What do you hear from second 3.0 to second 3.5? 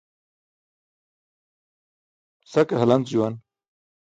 juwn.